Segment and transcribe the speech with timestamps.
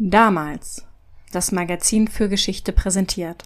[0.00, 0.86] Damals.
[1.32, 3.42] Das Magazin für Geschichte präsentiert.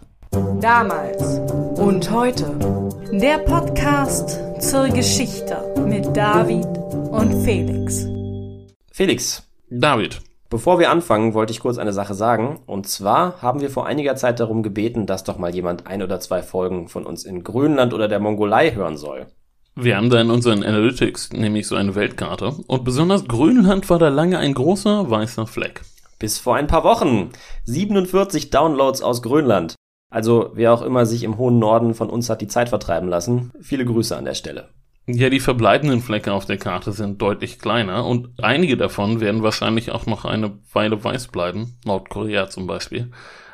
[0.61, 1.41] Damals
[1.79, 2.99] und heute.
[3.11, 6.67] Der Podcast zur Geschichte mit David
[7.11, 8.07] und Felix.
[8.93, 10.21] Felix, David,
[10.51, 12.61] bevor wir anfangen, wollte ich kurz eine Sache sagen.
[12.67, 16.21] Und zwar haben wir vor einiger Zeit darum gebeten, dass doch mal jemand ein oder
[16.21, 19.27] zwei Folgen von uns in Grönland oder der Mongolei hören soll.
[19.75, 24.11] wir haben da in unseren Analytics nämlich so eine Weltkarte und besonders Grönland war da
[24.11, 25.81] lange ein großer weißer Fleck.
[26.23, 27.31] Bis vor ein paar Wochen.
[27.65, 29.75] 47 Downloads aus Grönland.
[30.09, 33.51] Also wer auch immer sich im hohen Norden von uns hat die Zeit vertreiben lassen,
[33.61, 34.69] viele Grüße an der Stelle.
[35.09, 39.91] Ja, die verbleibenden Flecke auf der Karte sind deutlich kleiner und einige davon werden wahrscheinlich
[39.91, 43.11] auch noch eine Weile weiß bleiben, Nordkorea zum Beispiel.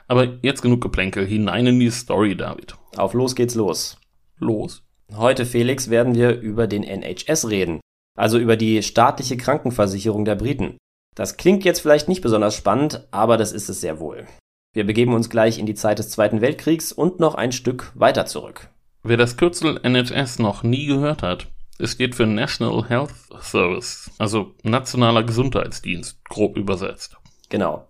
[0.07, 2.77] Aber jetzt genug Geplänkel, hinein in die Story, David.
[2.99, 3.97] Auf los geht's los.
[4.37, 4.83] Los.
[5.17, 7.81] Heute, Felix, werden wir über den NHS reden,
[8.15, 10.77] also über die staatliche Krankenversicherung der Briten.
[11.19, 14.29] Das klingt jetzt vielleicht nicht besonders spannend, aber das ist es sehr wohl.
[14.73, 18.25] Wir begeben uns gleich in die Zeit des Zweiten Weltkriegs und noch ein Stück weiter
[18.25, 18.69] zurück.
[19.03, 21.49] Wer das Kürzel NHS noch nie gehört hat,
[21.81, 27.17] es steht für National Health Service, also Nationaler Gesundheitsdienst, grob übersetzt.
[27.49, 27.89] Genau.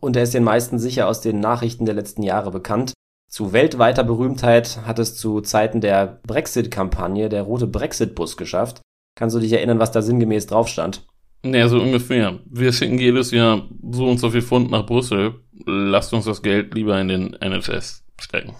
[0.00, 2.92] Und er ist den meisten sicher aus den Nachrichten der letzten Jahre bekannt.
[3.30, 8.80] Zu weltweiter Berühmtheit hat es zu Zeiten der Brexit-Kampagne der rote Brexit-Bus geschafft.
[9.16, 11.06] Kannst du dich erinnern, was da sinngemäß drauf stand?
[11.44, 12.38] Naja, so ungefähr.
[12.46, 15.34] Wir schicken jedes Jahr so und so viel Pfund nach Brüssel.
[15.66, 18.54] Lasst uns das Geld lieber in den NHS stecken.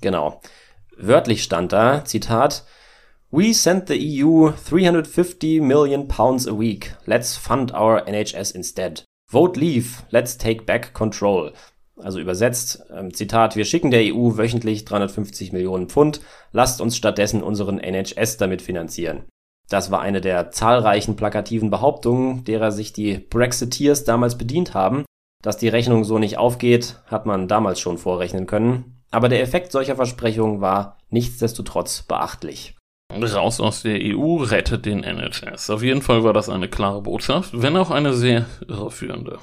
[0.00, 0.40] Genau.
[0.96, 2.64] Wörtlich stand da, Zitat,
[3.30, 6.94] We send the EU 350 million pounds a week.
[7.06, 9.04] Let's fund our NHS instead.
[9.30, 10.04] Vote leave.
[10.10, 11.52] Let's take back control.
[11.96, 16.20] Also übersetzt, ähm, Zitat, wir schicken der EU wöchentlich 350 Millionen Pfund.
[16.52, 19.24] Lasst uns stattdessen unseren NHS damit finanzieren.
[19.68, 25.04] Das war eine der zahlreichen plakativen Behauptungen, derer sich die Brexiteers damals bedient haben.
[25.42, 29.02] Dass die Rechnung so nicht aufgeht, hat man damals schon vorrechnen können.
[29.10, 32.74] Aber der Effekt solcher Versprechungen war nichtsdestotrotz beachtlich.
[33.12, 35.70] Raus aus der EU rettet den NHS.
[35.70, 39.38] Auf jeden Fall war das eine klare Botschaft, wenn auch eine sehr irreführende.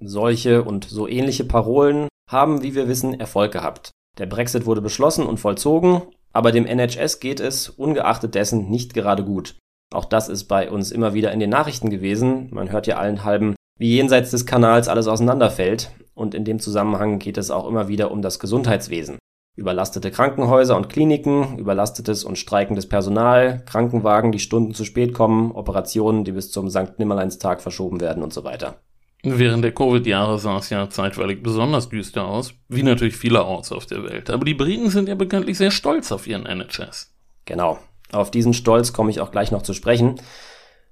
[0.00, 3.90] Solche und so ähnliche Parolen haben, wie wir wissen, Erfolg gehabt.
[4.18, 6.02] Der Brexit wurde beschlossen und vollzogen,
[6.34, 9.56] aber dem NHS geht es ungeachtet dessen nicht gerade gut.
[9.94, 12.48] Auch das ist bei uns immer wieder in den Nachrichten gewesen.
[12.50, 15.92] Man hört ja allen halben, wie jenseits des Kanals alles auseinanderfällt.
[16.14, 19.18] Und in dem Zusammenhang geht es auch immer wieder um das Gesundheitswesen.
[19.56, 26.24] Überlastete Krankenhäuser und Kliniken, überlastetes und streikendes Personal, Krankenwagen, die Stunden zu spät kommen, Operationen,
[26.24, 28.80] die bis zum Sankt Nimmerleinstag verschoben werden und so weiter.
[29.26, 34.04] Während der Covid-Jahre sah es ja zeitweilig besonders düster aus, wie natürlich vielerorts auf der
[34.04, 34.28] Welt.
[34.28, 37.14] Aber die Briten sind ja bekanntlich sehr stolz auf ihren NHS.
[37.46, 37.78] Genau.
[38.12, 40.20] Auf diesen Stolz komme ich auch gleich noch zu sprechen.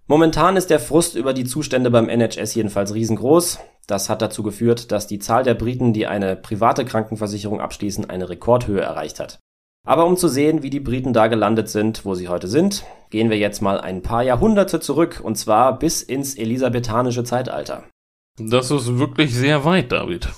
[0.06, 3.58] Momentan ist der Frust über die Zustände beim NHS jedenfalls riesengroß.
[3.86, 8.30] Das hat dazu geführt, dass die Zahl der Briten, die eine private Krankenversicherung abschließen, eine
[8.30, 9.40] Rekordhöhe erreicht hat.
[9.84, 13.28] Aber um zu sehen, wie die Briten da gelandet sind, wo sie heute sind, gehen
[13.28, 17.84] wir jetzt mal ein paar Jahrhunderte zurück, und zwar bis ins elisabethanische Zeitalter.
[18.38, 20.28] Das ist wirklich sehr weit, David.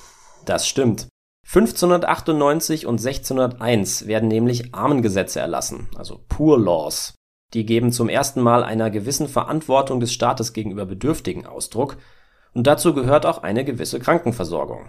[0.45, 1.09] Das stimmt.
[1.47, 7.15] 1598 und 1601 werden nämlich Armengesetze erlassen, also Poor Laws.
[7.53, 11.97] Die geben zum ersten Mal einer gewissen Verantwortung des Staates gegenüber Bedürftigen Ausdruck,
[12.53, 14.87] und dazu gehört auch eine gewisse Krankenversorgung.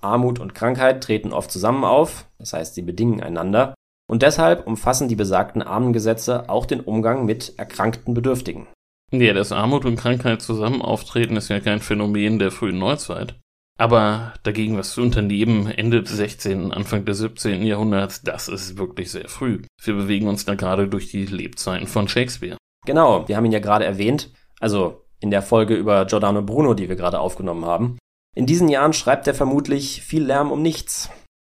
[0.00, 3.74] Armut und Krankheit treten oft zusammen auf, das heißt, sie bedingen einander,
[4.06, 8.68] und deshalb umfassen die besagten Armengesetze auch den Umgang mit erkrankten Bedürftigen.
[9.12, 13.38] Ja, dass Armut und Krankheit zusammen auftreten, ist ja kein Phänomen der frühen Neuzeit.
[13.76, 17.62] Aber dagegen was zu unternehmen, Ende des 16., Anfang des 17.
[17.62, 19.62] Jahrhunderts, das ist wirklich sehr früh.
[19.82, 22.56] Wir bewegen uns da gerade durch die Lebzeiten von Shakespeare.
[22.86, 26.88] Genau, wir haben ihn ja gerade erwähnt, also in der Folge über Giordano Bruno, die
[26.88, 27.98] wir gerade aufgenommen haben.
[28.36, 31.10] In diesen Jahren schreibt er vermutlich viel Lärm um nichts.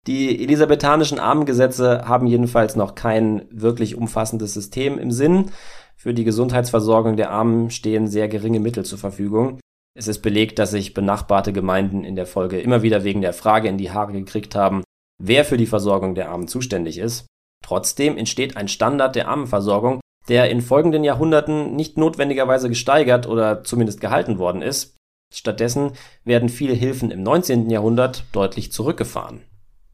[0.07, 5.51] Die elisabethanischen Armengesetze haben jedenfalls noch kein wirklich umfassendes System im Sinn.
[5.99, 9.59] Für die Gesundheitsversorgung der Armen stehen sehr geringe Mittel zur Verfügung.
[9.97, 13.67] Es ist belegt, dass sich benachbarte Gemeinden in der Folge immer wieder wegen der Frage
[13.67, 14.83] in die Haare gekriegt haben,
[15.17, 17.25] wer für die Versorgung der Armen zuständig ist.
[17.65, 19.99] Trotzdem entsteht ein Standard der Armenversorgung,
[20.29, 24.97] der in folgenden Jahrhunderten nicht notwendigerweise gesteigert oder zumindest gehalten worden ist.
[25.33, 25.93] Stattdessen
[26.23, 27.71] werden viele Hilfen im 19.
[27.71, 29.41] Jahrhundert deutlich zurückgefahren.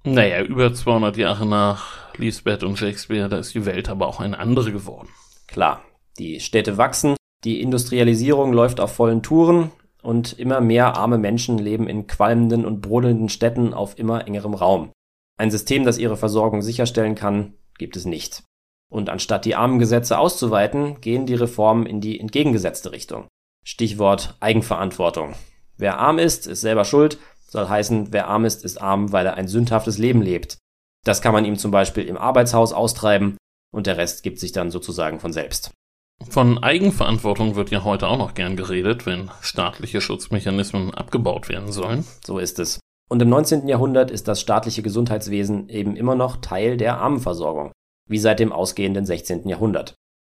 [0.04, 4.38] Naja, über 200 Jahre nach Lisbeth und Shakespeare, da ist die Welt aber auch eine
[4.38, 5.08] andere geworden.
[5.48, 5.82] Klar,
[6.20, 9.72] die Städte wachsen, die Industrialisierung läuft auf vollen Touren
[10.02, 14.92] und immer mehr arme Menschen leben in qualmenden und brodelnden Städten auf immer engerem Raum.
[15.38, 18.44] Ein System, das ihre Versorgung sicherstellen kann, gibt es nicht.
[18.92, 23.28] Und anstatt die Armengesetze auszuweiten, gehen die Reformen in die entgegengesetzte Richtung.
[23.66, 25.34] Stichwort Eigenverantwortung.
[25.78, 27.18] Wer arm ist, ist selber schuld,
[27.50, 30.58] soll heißen, wer arm ist, ist arm, weil er ein sündhaftes Leben lebt.
[31.04, 33.38] Das kann man ihm zum Beispiel im Arbeitshaus austreiben
[33.74, 35.72] und der Rest gibt sich dann sozusagen von selbst.
[36.34, 42.06] Von Eigenverantwortung wird ja heute auch noch gern geredet, wenn staatliche Schutzmechanismen abgebaut werden sollen.
[42.26, 42.80] So ist es.
[43.08, 43.68] Und im 19.
[43.68, 47.72] Jahrhundert ist das staatliche Gesundheitswesen eben immer noch Teil der Armenversorgung,
[48.10, 49.48] wie seit dem ausgehenden 16.
[49.48, 49.94] Jahrhundert.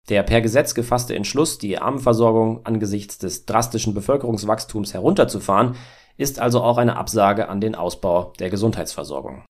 [0.09, 5.75] Der per Gesetz gefasste Entschluss, die Armenversorgung angesichts des drastischen Bevölkerungswachstums herunterzufahren,
[6.17, 9.43] ist also auch eine Absage an den Ausbau der Gesundheitsversorgung.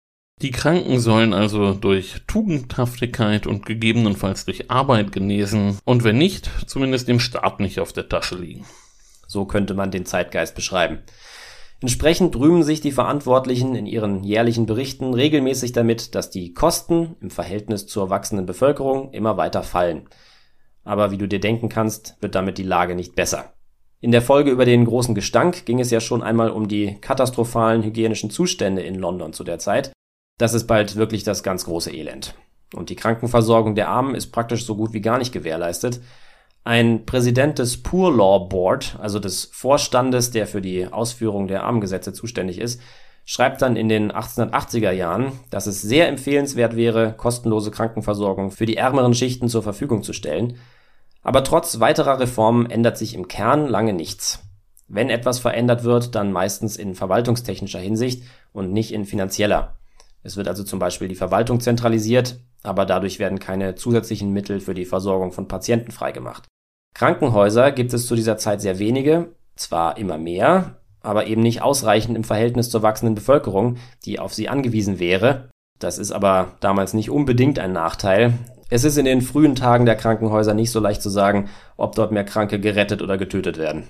[0.42, 7.08] Die Kranken sollen also durch Tugendhaftigkeit und gegebenenfalls durch Arbeit genesen und wenn nicht, zumindest
[7.08, 8.66] dem Staat nicht auf der Tasche liegen.
[9.26, 10.98] So könnte man den Zeitgeist beschreiben.
[11.80, 17.30] Entsprechend rühmen sich die Verantwortlichen in ihren jährlichen Berichten regelmäßig damit, dass die Kosten im
[17.30, 20.08] Verhältnis zur wachsenden Bevölkerung immer weiter fallen.
[20.82, 23.54] Aber wie du dir denken kannst, wird damit die Lage nicht besser.
[24.00, 27.82] In der Folge über den großen Gestank ging es ja schon einmal um die katastrophalen
[27.82, 29.92] hygienischen Zustände in London zu der Zeit.
[30.38, 32.34] Das ist bald wirklich das ganz große Elend.
[32.74, 36.00] Und die Krankenversorgung der Armen ist praktisch so gut wie gar nicht gewährleistet.
[36.64, 42.12] Ein Präsident des Poor Law Board, also des Vorstandes, der für die Ausführung der Armengesetze
[42.12, 42.80] zuständig ist,
[43.24, 48.76] schreibt dann in den 1880er Jahren, dass es sehr empfehlenswert wäre, kostenlose Krankenversorgung für die
[48.76, 50.56] ärmeren Schichten zur Verfügung zu stellen.
[51.22, 54.42] Aber trotz weiterer Reformen ändert sich im Kern lange nichts.
[54.88, 59.76] Wenn etwas verändert wird, dann meistens in verwaltungstechnischer Hinsicht und nicht in finanzieller.
[60.24, 64.74] Es wird also zum Beispiel die Verwaltung zentralisiert, aber dadurch werden keine zusätzlichen Mittel für
[64.74, 66.48] die Versorgung von Patienten freigemacht.
[66.94, 72.16] Krankenhäuser gibt es zu dieser Zeit sehr wenige, zwar immer mehr, aber eben nicht ausreichend
[72.16, 73.76] im Verhältnis zur wachsenden Bevölkerung,
[74.06, 75.50] die auf sie angewiesen wäre.
[75.78, 78.32] Das ist aber damals nicht unbedingt ein Nachteil.
[78.70, 82.12] Es ist in den frühen Tagen der Krankenhäuser nicht so leicht zu sagen, ob dort
[82.12, 83.88] mehr Kranke gerettet oder getötet werden.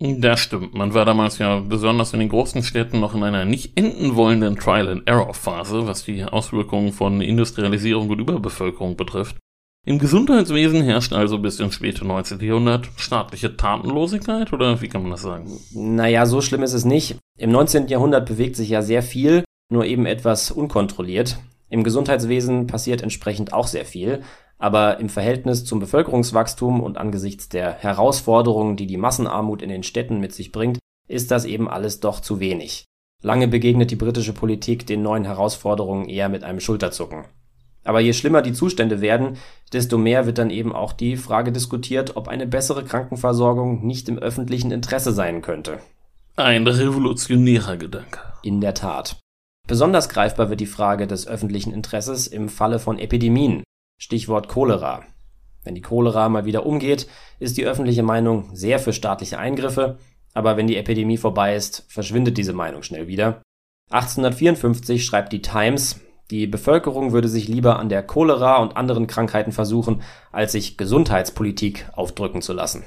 [0.00, 0.74] Das stimmt.
[0.74, 4.56] Man war damals ja besonders in den großen Städten noch in einer nicht enden wollenden
[4.56, 9.36] Trial-and-Error-Phase, was die Auswirkungen von Industrialisierung und Überbevölkerung betrifft.
[9.86, 12.40] Im Gesundheitswesen herrscht also bis ins späte 19.
[12.40, 15.60] Jahrhundert staatliche Tatenlosigkeit oder wie kann man das sagen?
[15.74, 17.16] Naja, so schlimm ist es nicht.
[17.38, 17.88] Im 19.
[17.88, 21.38] Jahrhundert bewegt sich ja sehr viel, nur eben etwas unkontrolliert.
[21.74, 24.22] Im Gesundheitswesen passiert entsprechend auch sehr viel,
[24.58, 30.20] aber im Verhältnis zum Bevölkerungswachstum und angesichts der Herausforderungen, die die Massenarmut in den Städten
[30.20, 30.78] mit sich bringt,
[31.08, 32.84] ist das eben alles doch zu wenig.
[33.24, 37.24] Lange begegnet die britische Politik den neuen Herausforderungen eher mit einem Schulterzucken.
[37.82, 39.36] Aber je schlimmer die Zustände werden,
[39.72, 44.20] desto mehr wird dann eben auch die Frage diskutiert, ob eine bessere Krankenversorgung nicht im
[44.20, 45.80] öffentlichen Interesse sein könnte.
[46.36, 48.20] Ein revolutionärer Gedanke.
[48.44, 49.23] In der Tat.
[49.66, 53.62] Besonders greifbar wird die Frage des öffentlichen Interesses im Falle von Epidemien,
[53.98, 55.04] Stichwort Cholera.
[55.62, 57.08] Wenn die Cholera mal wieder umgeht,
[57.38, 59.96] ist die öffentliche Meinung sehr für staatliche Eingriffe,
[60.34, 63.40] aber wenn die Epidemie vorbei ist, verschwindet diese Meinung schnell wieder.
[63.90, 66.00] 1854 schreibt die Times,
[66.30, 71.88] die Bevölkerung würde sich lieber an der Cholera und anderen Krankheiten versuchen, als sich Gesundheitspolitik
[71.92, 72.84] aufdrücken zu lassen.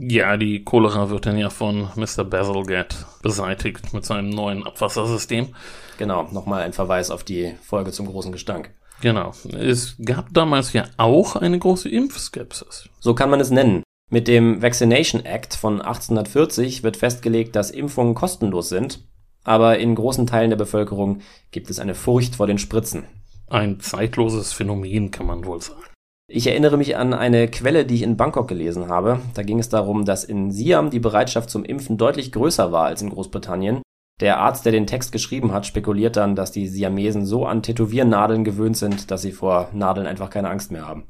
[0.00, 2.24] Ja, die Cholera wird dann ja von Mr.
[2.24, 5.54] Bazalgette beseitigt mit seinem neuen Abwassersystem.
[5.98, 8.70] Genau, nochmal ein Verweis auf die Folge zum großen Gestank.
[9.00, 9.32] Genau.
[9.56, 12.88] Es gab damals ja auch eine große Impfskepsis.
[13.00, 13.82] So kann man es nennen.
[14.10, 19.00] Mit dem Vaccination Act von 1840 wird festgelegt, dass Impfungen kostenlos sind
[19.48, 23.04] aber in großen Teilen der Bevölkerung gibt es eine Furcht vor den Spritzen.
[23.48, 25.87] Ein zeitloses Phänomen kann man wohl sagen.
[26.30, 29.20] Ich erinnere mich an eine Quelle, die ich in Bangkok gelesen habe.
[29.32, 33.00] Da ging es darum, dass in Siam die Bereitschaft zum Impfen deutlich größer war als
[33.00, 33.80] in Großbritannien.
[34.20, 38.44] Der Arzt, der den Text geschrieben hat, spekuliert dann, dass die Siamesen so an Tätowiernadeln
[38.44, 41.06] gewöhnt sind, dass sie vor Nadeln einfach keine Angst mehr haben.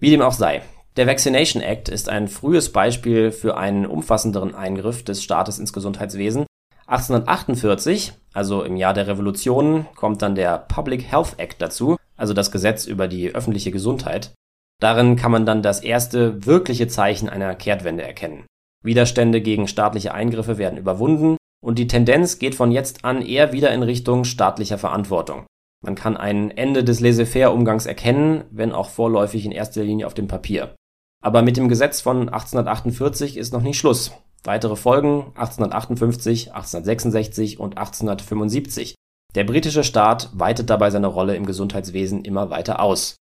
[0.00, 0.62] Wie dem auch sei.
[0.96, 6.46] Der Vaccination Act ist ein frühes Beispiel für einen umfassenderen Eingriff des Staates ins Gesundheitswesen
[6.90, 12.50] 1848, also im Jahr der Revolution, kommt dann der Public Health Act dazu, also das
[12.50, 14.32] Gesetz über die öffentliche Gesundheit.
[14.80, 18.44] Darin kann man dann das erste wirkliche Zeichen einer Kehrtwende erkennen.
[18.82, 23.72] Widerstände gegen staatliche Eingriffe werden überwunden und die Tendenz geht von jetzt an eher wieder
[23.72, 25.46] in Richtung staatlicher Verantwortung.
[25.82, 30.28] Man kann ein Ende des Laissez-faire-Umgangs erkennen, wenn auch vorläufig in erster Linie auf dem
[30.28, 30.74] Papier.
[31.22, 34.12] Aber mit dem Gesetz von 1848 ist noch nicht Schluss.
[34.44, 38.94] Weitere Folgen 1858, 1866 und 1875.
[39.34, 43.16] Der britische Staat weitet dabei seine Rolle im Gesundheitswesen immer weiter aus.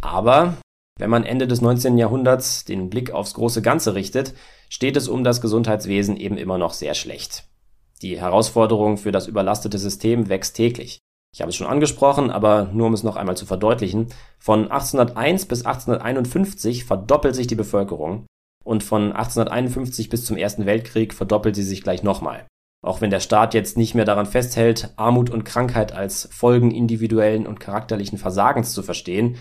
[0.00, 0.58] Aber
[0.98, 1.96] wenn man Ende des 19.
[1.96, 4.34] Jahrhunderts den Blick aufs große Ganze richtet,
[4.68, 7.44] steht es um das Gesundheitswesen eben immer noch sehr schlecht.
[8.02, 10.98] Die Herausforderung für das überlastete System wächst täglich.
[11.34, 15.46] Ich habe es schon angesprochen, aber nur um es noch einmal zu verdeutlichen, von 1801
[15.46, 18.26] bis 1851 verdoppelt sich die Bevölkerung
[18.62, 22.46] und von 1851 bis zum Ersten Weltkrieg verdoppelt sie sich gleich nochmal.
[22.84, 27.46] Auch wenn der Staat jetzt nicht mehr daran festhält, Armut und Krankheit als Folgen individuellen
[27.46, 29.36] und charakterlichen Versagens zu verstehen,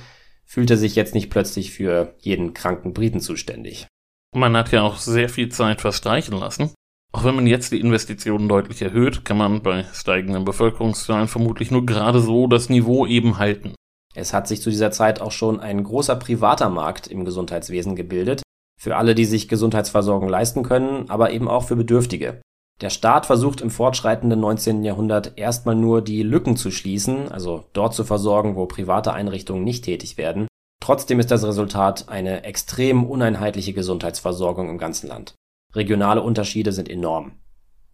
[0.45, 3.85] fühlt er sich jetzt nicht plötzlich für jeden kranken Briten zuständig.
[4.33, 6.71] Man hat ja auch sehr viel Zeit verstreichen lassen.
[7.11, 11.85] Auch wenn man jetzt die Investitionen deutlich erhöht, kann man bei steigenden Bevölkerungszahlen vermutlich nur
[11.85, 13.75] gerade so das Niveau eben halten.
[14.15, 18.41] Es hat sich zu dieser Zeit auch schon ein großer privater Markt im Gesundheitswesen gebildet,
[18.79, 22.41] für alle, die sich Gesundheitsversorgung leisten können, aber eben auch für Bedürftige.
[22.81, 24.83] Der Staat versucht im fortschreitenden 19.
[24.83, 29.85] Jahrhundert erstmal nur die Lücken zu schließen, also dort zu versorgen, wo private Einrichtungen nicht
[29.85, 30.47] tätig werden.
[30.81, 35.33] Trotzdem ist das Resultat eine extrem uneinheitliche Gesundheitsversorgung im ganzen Land.
[35.73, 37.39] Regionale Unterschiede sind enorm.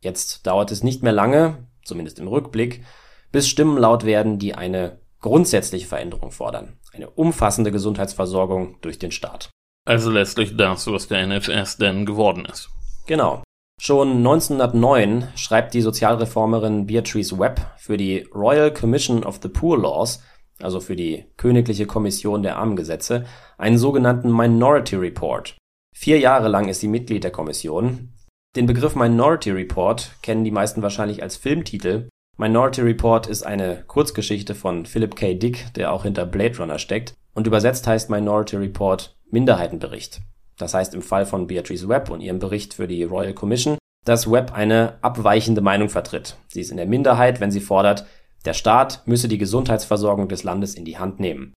[0.02, 2.84] Jetzt dauert es nicht mehr lange, zumindest im Rückblick,
[3.32, 6.80] bis Stimmen laut werden, die eine grundsätzliche Veränderung fordern.
[6.94, 9.50] Eine umfassende Gesundheitsversorgung durch den Staat.
[9.86, 12.70] Also letztlich das, was der NHS denn geworden ist.
[13.06, 13.44] Genau.
[13.82, 20.22] Schon 1909 schreibt die Sozialreformerin Beatrice Webb für die Royal Commission of the Poor Laws,
[20.62, 23.24] also für die Königliche Kommission der Armengesetze,
[23.58, 25.56] einen sogenannten Minority Report.
[25.96, 28.14] Vier Jahre lang ist sie Mitglied der Kommission.
[28.58, 32.10] Den Begriff Minority Report kennen die meisten wahrscheinlich als Filmtitel.
[32.38, 35.36] Minority Report ist eine Kurzgeschichte von Philip K.
[35.36, 40.20] Dick, der auch hinter Blade Runner steckt, und übersetzt heißt Minority Report Minderheitenbericht.
[40.60, 44.30] Das heißt im Fall von Beatrice Webb und ihrem Bericht für die Royal Commission, dass
[44.30, 46.36] Webb eine abweichende Meinung vertritt.
[46.50, 48.06] Sie ist in der Minderheit, wenn sie fordert,
[48.46, 51.54] der Staat müsse die Gesundheitsversorgung des Landes in die Hand nehmen.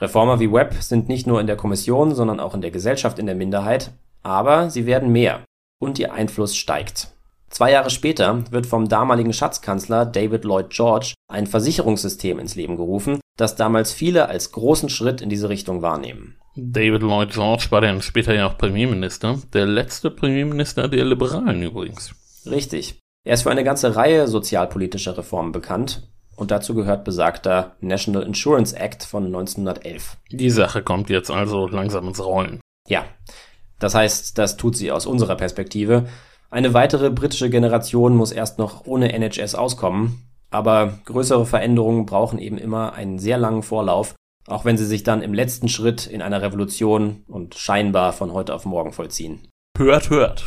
[0.00, 3.26] Reformer wie Webb sind nicht nur in der Kommission, sondern auch in der Gesellschaft in
[3.26, 5.44] der Minderheit, aber sie werden mehr
[5.80, 7.08] und ihr Einfluss steigt.
[7.48, 13.20] Zwei Jahre später wird vom damaligen Schatzkanzler David Lloyd George ein Versicherungssystem ins Leben gerufen,
[13.36, 16.36] das damals viele als großen Schritt in diese Richtung wahrnehmen.
[16.56, 22.14] David Lloyd George war dann später ja auch Premierminister, der letzte Premierminister der Liberalen übrigens.
[22.46, 22.98] Richtig.
[23.24, 28.76] Er ist für eine ganze Reihe sozialpolitischer Reformen bekannt, und dazu gehört besagter National Insurance
[28.76, 30.18] Act von 1911.
[30.30, 32.60] Die Sache kommt jetzt also langsam ins Rollen.
[32.86, 33.04] Ja,
[33.78, 36.06] das heißt, das tut sie aus unserer Perspektive.
[36.50, 42.58] Eine weitere britische Generation muss erst noch ohne NHS auskommen, aber größere Veränderungen brauchen eben
[42.58, 44.14] immer einen sehr langen Vorlauf
[44.46, 48.54] auch wenn sie sich dann im letzten Schritt in einer Revolution und scheinbar von heute
[48.54, 49.48] auf morgen vollziehen.
[49.76, 50.44] Hört, hört.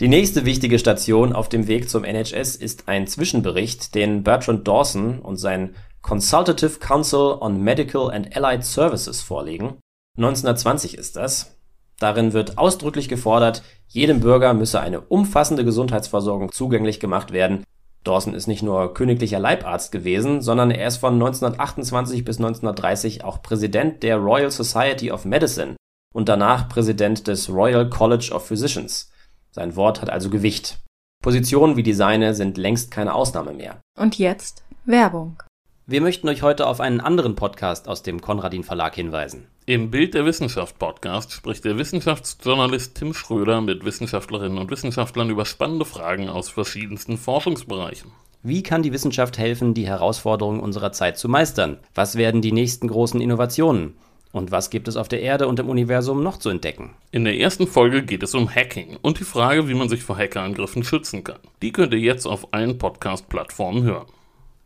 [0.00, 5.20] Die nächste wichtige Station auf dem Weg zum NHS ist ein Zwischenbericht, den Bertrand Dawson
[5.20, 9.78] und sein Consultative Council on Medical and Allied Services vorlegen.
[10.18, 11.58] 1920 ist das.
[11.98, 17.64] Darin wird ausdrücklich gefordert, jedem Bürger müsse eine umfassende Gesundheitsversorgung zugänglich gemacht werden,
[18.06, 23.42] Dawson ist nicht nur königlicher Leibarzt gewesen, sondern er ist von 1928 bis 1930 auch
[23.42, 25.76] Präsident der Royal Society of Medicine
[26.14, 29.10] und danach Präsident des Royal College of Physicians.
[29.50, 30.78] Sein Wort hat also Gewicht.
[31.22, 33.80] Positionen wie die seine sind längst keine Ausnahme mehr.
[33.98, 35.42] Und jetzt Werbung.
[35.88, 39.46] Wir möchten euch heute auf einen anderen Podcast aus dem Konradin Verlag hinweisen.
[39.66, 45.44] Im Bild der Wissenschaft Podcast spricht der Wissenschaftsjournalist Tim Schröder mit Wissenschaftlerinnen und Wissenschaftlern über
[45.44, 48.10] spannende Fragen aus verschiedensten Forschungsbereichen.
[48.42, 51.78] Wie kann die Wissenschaft helfen, die Herausforderungen unserer Zeit zu meistern?
[51.94, 53.94] Was werden die nächsten großen Innovationen?
[54.32, 56.96] Und was gibt es auf der Erde und im Universum noch zu entdecken?
[57.12, 60.18] In der ersten Folge geht es um Hacking und die Frage, wie man sich vor
[60.18, 61.38] Hackerangriffen schützen kann.
[61.62, 64.06] Die könnt ihr jetzt auf allen Podcast-Plattformen hören.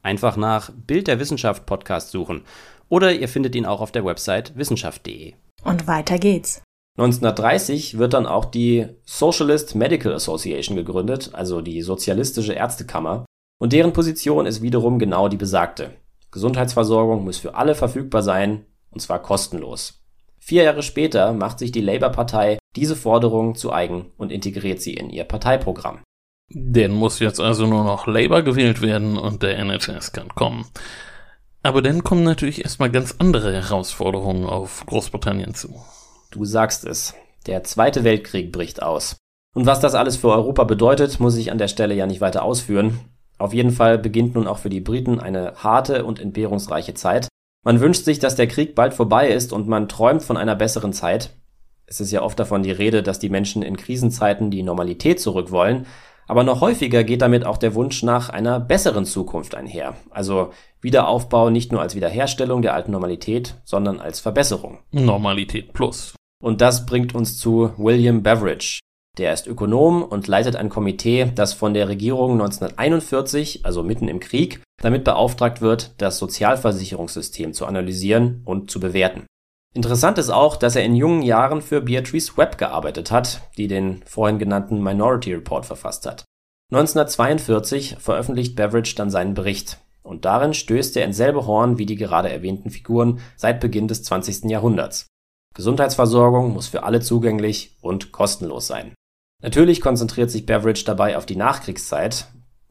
[0.03, 2.43] Einfach nach Bild der Wissenschaft Podcast suchen
[2.89, 5.35] oder ihr findet ihn auch auf der Website wissenschaft.de.
[5.65, 6.63] Und weiter geht's.
[6.99, 13.25] 1930 wird dann auch die Socialist Medical Association gegründet, also die Sozialistische Ärztekammer,
[13.61, 15.93] und deren Position ist wiederum genau die besagte.
[16.31, 20.03] Gesundheitsversorgung muss für alle verfügbar sein, und zwar kostenlos.
[20.39, 25.11] Vier Jahre später macht sich die Labour-Partei diese Forderung zu eigen und integriert sie in
[25.11, 26.01] ihr Parteiprogramm.
[26.53, 30.67] Denn muss jetzt also nur noch Labour gewählt werden und der NHS kann kommen.
[31.63, 35.81] Aber dann kommen natürlich erstmal ganz andere Herausforderungen auf Großbritannien zu.
[36.31, 37.15] Du sagst es.
[37.47, 39.17] Der Zweite Weltkrieg bricht aus.
[39.55, 42.43] Und was das alles für Europa bedeutet, muss ich an der Stelle ja nicht weiter
[42.43, 43.01] ausführen.
[43.39, 47.29] Auf jeden Fall beginnt nun auch für die Briten eine harte und entbehrungsreiche Zeit.
[47.65, 50.93] Man wünscht sich, dass der Krieg bald vorbei ist und man träumt von einer besseren
[50.93, 51.31] Zeit.
[51.87, 55.51] Es ist ja oft davon die Rede, dass die Menschen in Krisenzeiten die Normalität zurück
[55.51, 55.87] wollen,
[56.31, 59.97] aber noch häufiger geht damit auch der Wunsch nach einer besseren Zukunft einher.
[60.11, 64.79] Also Wiederaufbau nicht nur als Wiederherstellung der alten Normalität, sondern als Verbesserung.
[64.93, 66.15] Normalität plus.
[66.41, 68.79] Und das bringt uns zu William Beveridge.
[69.19, 74.21] Der ist Ökonom und leitet ein Komitee, das von der Regierung 1941, also mitten im
[74.21, 79.27] Krieg, damit beauftragt wird, das Sozialversicherungssystem zu analysieren und zu bewerten.
[79.73, 84.03] Interessant ist auch, dass er in jungen Jahren für Beatrice Webb gearbeitet hat, die den
[84.05, 86.25] vorhin genannten Minority Report verfasst hat.
[86.73, 91.97] 1942 veröffentlicht Beveridge dann seinen Bericht, und darin stößt er ins selbe Horn wie die
[91.97, 94.51] gerade erwähnten Figuren seit Beginn des 20.
[94.51, 95.07] Jahrhunderts.
[95.55, 98.95] Gesundheitsversorgung muss für alle zugänglich und kostenlos sein.
[99.43, 102.27] Natürlich konzentriert sich Beveridge dabei auf die Nachkriegszeit,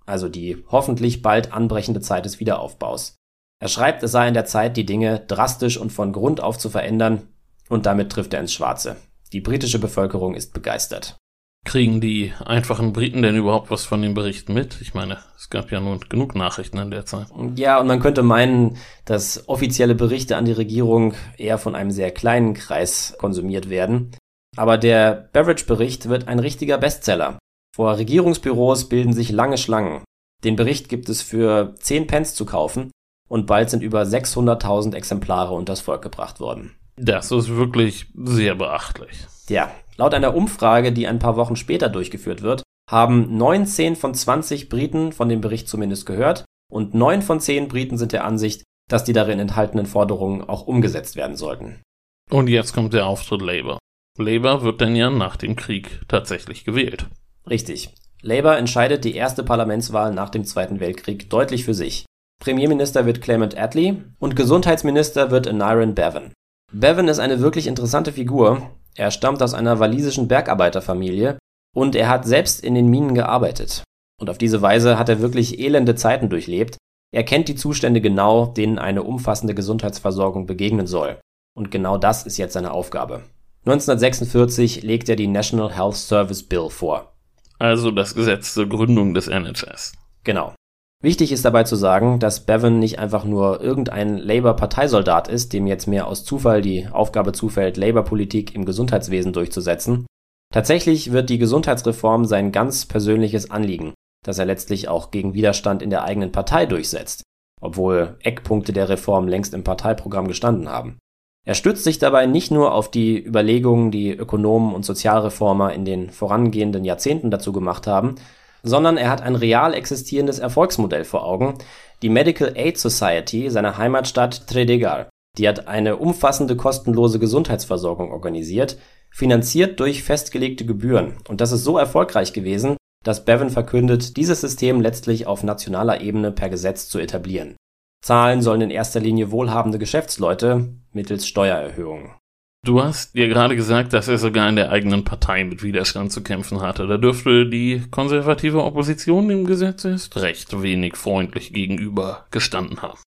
[0.06, 3.19] also die hoffentlich bald anbrechende Zeit des Wiederaufbaus.
[3.62, 6.70] Er schreibt, es sei in der Zeit, die Dinge drastisch und von Grund auf zu
[6.70, 7.28] verändern,
[7.68, 8.96] und damit trifft er ins Schwarze.
[9.34, 11.18] Die britische Bevölkerung ist begeistert.
[11.66, 14.80] Kriegen die einfachen Briten denn überhaupt was von den Berichten mit?
[14.82, 17.28] Ich meine, es gab ja nun genug Nachrichten in der Zeit.
[17.56, 22.12] Ja, und man könnte meinen, dass offizielle Berichte an die Regierung eher von einem sehr
[22.12, 24.16] kleinen Kreis konsumiert werden.
[24.56, 27.38] Aber der Beveridge-Bericht wird ein richtiger Bestseller.
[27.76, 30.04] Vor Regierungsbüros bilden sich lange Schlangen.
[30.46, 32.90] Den Bericht gibt es für 10 Pence zu kaufen
[33.30, 36.76] und bald sind über 600.000 Exemplare unters Volk gebracht worden.
[36.98, 39.26] Das ist wirklich sehr beachtlich.
[39.48, 44.68] Ja, laut einer Umfrage, die ein paar Wochen später durchgeführt wird, haben 19 von 20
[44.68, 49.04] Briten von dem Bericht zumindest gehört und 9 von 10 Briten sind der Ansicht, dass
[49.04, 51.82] die darin enthaltenen Forderungen auch umgesetzt werden sollten.
[52.30, 53.80] Und jetzt kommt der Auftritt Labour.
[54.18, 57.08] Labour wird denn ja nach dem Krieg tatsächlich gewählt.
[57.50, 57.94] Richtig.
[58.22, 62.06] Labour entscheidet die erste Parlamentswahl nach dem Zweiten Weltkrieg deutlich für sich.
[62.40, 66.34] Premierminister wird Clement Attlee und Gesundheitsminister wird Aneurin Bevan.
[66.72, 68.70] Bevan ist eine wirklich interessante Figur.
[68.96, 71.38] Er stammt aus einer walisischen Bergarbeiterfamilie
[71.76, 73.84] und er hat selbst in den Minen gearbeitet.
[74.22, 76.78] Und auf diese Weise hat er wirklich elende Zeiten durchlebt.
[77.12, 81.20] Er kennt die Zustände genau, denen eine umfassende Gesundheitsversorgung begegnen soll.
[81.56, 83.24] Und genau das ist jetzt seine Aufgabe.
[83.66, 87.14] 1946 legt er die National Health Service Bill vor.
[87.58, 89.94] Also das Gesetz zur Gründung des NHS.
[90.24, 90.54] Genau.
[91.02, 95.88] Wichtig ist dabei zu sagen, dass Bevan nicht einfach nur irgendein Labour-Parteisoldat ist, dem jetzt
[95.88, 100.06] mehr aus Zufall die Aufgabe zufällt, Labour-Politik im Gesundheitswesen durchzusetzen.
[100.54, 103.94] Tatsächlich wird die Gesundheitsreform sein ganz persönliches Anliegen,
[104.26, 107.24] das er letztlich auch gegen Widerstand in der eigenen Partei durchsetzt,
[107.62, 110.98] obwohl Eckpunkte der Reform längst im Parteiprogramm gestanden haben.
[111.46, 116.10] Er stützt sich dabei nicht nur auf die Überlegungen, die Ökonomen und Sozialreformer in den
[116.10, 118.16] vorangehenden Jahrzehnten dazu gemacht haben,
[118.64, 121.58] sondern er hat ein real existierendes Erfolgsmodell vor Augen,
[122.02, 125.10] die Medical Aid Society seiner Heimatstadt Tredegar.
[125.38, 128.78] Die hat eine umfassende kostenlose Gesundheitsversorgung organisiert,
[129.12, 131.18] finanziert durch festgelegte Gebühren.
[131.28, 136.32] Und das ist so erfolgreich gewesen, dass Bevan verkündet, dieses System letztlich auf nationaler Ebene
[136.32, 137.56] per Gesetz zu etablieren.
[138.04, 142.19] Zahlen sollen in erster Linie wohlhabende Geschäftsleute mittels Steuererhöhungen.
[142.66, 146.22] Du hast dir gerade gesagt, dass er sogar in der eigenen Partei mit Widerstand zu
[146.22, 146.88] kämpfen hatte.
[146.88, 153.00] Da dürfte die konservative Opposition dem Gesetz ist recht wenig freundlich gegenüber gestanden haben.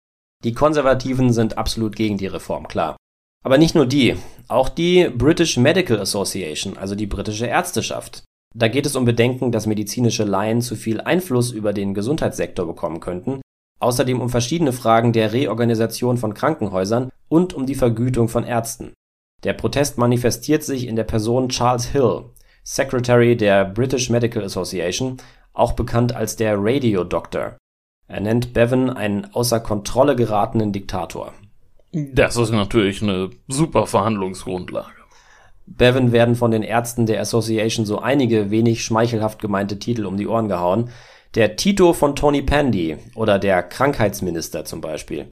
[0.42, 2.96] Die Konservativen sind absolut gegen die Reform, klar.
[3.44, 4.16] Aber nicht nur die,
[4.48, 8.24] auch die British Medical Association, also die britische Ärzteschaft.
[8.54, 13.00] Da geht es um Bedenken, dass medizinische Laien zu viel Einfluss über den Gesundheitssektor bekommen
[13.00, 13.42] könnten,
[13.80, 18.92] außerdem um verschiedene Fragen der Reorganisation von Krankenhäusern und um die Vergütung von Ärzten.
[19.44, 22.26] Der Protest manifestiert sich in der Person Charles Hill,
[22.62, 25.16] Secretary der British Medical Association,
[25.52, 27.57] auch bekannt als der Radio Doctor.
[28.07, 31.33] Er nennt Bevan einen außer Kontrolle geratenen Diktator.
[31.92, 35.02] Das ist natürlich eine super Verhandlungsgrundlage.
[35.66, 40.26] Bevan werden von den Ärzten der Association so einige wenig schmeichelhaft gemeinte Titel um die
[40.26, 40.90] Ohren gehauen.
[41.35, 45.28] Der Tito von Tony Pandy oder der Krankheitsminister zum Beispiel.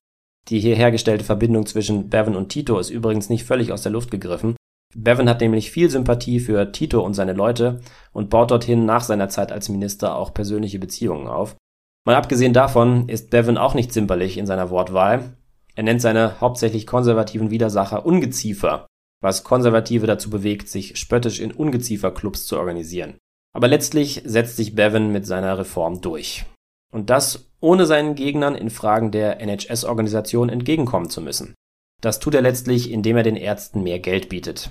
[0.48, 4.10] Die hier hergestellte Verbindung zwischen Bevan und Tito ist übrigens nicht völlig aus der Luft
[4.10, 4.56] gegriffen.
[4.94, 7.80] Bevan hat nämlich viel Sympathie für Tito und seine Leute
[8.12, 11.56] und baut dorthin nach seiner Zeit als Minister auch persönliche Beziehungen auf.
[12.04, 15.36] Mal abgesehen davon ist Bevan auch nicht zimperlich in seiner Wortwahl.
[15.76, 18.86] Er nennt seine hauptsächlich konservativen Widersacher Ungeziefer,
[19.22, 23.18] was Konservative dazu bewegt, sich spöttisch in Ungezieferclubs zu organisieren.
[23.54, 26.46] Aber letztlich setzt sich Bevan mit seiner Reform durch.
[26.92, 31.54] Und das ohne seinen Gegnern in Fragen der NHS-Organisation entgegenkommen zu müssen.
[32.00, 34.70] Das tut er letztlich, indem er den Ärzten mehr Geld bietet.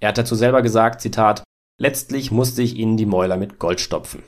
[0.00, 1.44] Er hat dazu selber gesagt, Zitat,
[1.78, 4.22] letztlich musste ich ihnen die Mäuler mit Gold stopfen.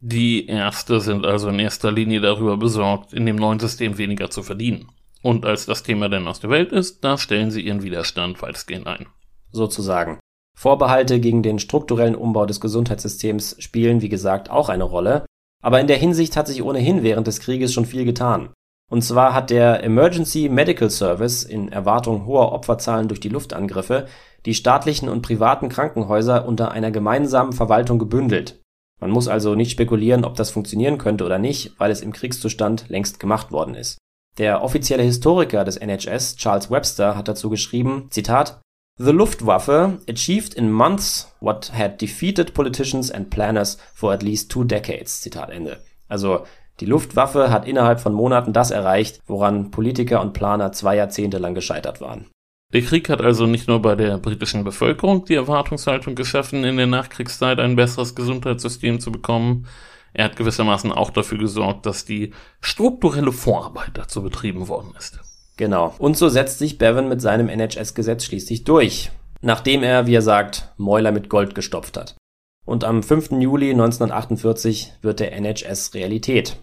[0.00, 4.42] Die Ärzte sind also in erster Linie darüber besorgt, in dem neuen System weniger zu
[4.42, 4.88] verdienen.
[5.22, 8.86] Und als das Thema denn aus der Welt ist, da stellen sie ihren Widerstand weitestgehend
[8.86, 9.06] ein.
[9.52, 10.18] Sozusagen.
[10.56, 15.26] Vorbehalte gegen den strukturellen Umbau des Gesundheitssystems spielen, wie gesagt, auch eine Rolle,
[15.60, 18.50] aber in der Hinsicht hat sich ohnehin während des Krieges schon viel getan.
[18.90, 24.06] Und zwar hat der Emergency Medical Service in Erwartung hoher Opferzahlen durch die Luftangriffe
[24.46, 28.60] die staatlichen und privaten Krankenhäuser unter einer gemeinsamen Verwaltung gebündelt.
[29.00, 32.88] Man muss also nicht spekulieren, ob das funktionieren könnte oder nicht, weil es im Kriegszustand
[32.88, 33.98] längst gemacht worden ist.
[34.38, 38.60] Der offizielle Historiker des NHS, Charles Webster, hat dazu geschrieben, Zitat,
[39.02, 44.62] The Luftwaffe achieved in months what had defeated politicians and planners for at least two
[44.62, 45.22] decades.
[45.22, 45.78] Zitat Ende.
[46.06, 46.44] Also
[46.80, 51.54] die Luftwaffe hat innerhalb von Monaten das erreicht, woran Politiker und Planer zwei Jahrzehnte lang
[51.54, 52.26] gescheitert waren.
[52.74, 56.86] Der Krieg hat also nicht nur bei der britischen Bevölkerung die Erwartungshaltung geschaffen, in der
[56.86, 59.66] Nachkriegszeit ein besseres Gesundheitssystem zu bekommen,
[60.12, 65.20] er hat gewissermaßen auch dafür gesorgt, dass die strukturelle Vorarbeit dazu betrieben worden ist.
[65.60, 65.94] Genau.
[65.98, 69.10] Und so setzt sich Bevan mit seinem NHS-Gesetz schließlich durch,
[69.42, 72.16] nachdem er, wie er sagt, Mäuler mit Gold gestopft hat.
[72.64, 73.32] Und am 5.
[73.32, 76.56] Juli 1948 wird der NHS Realität.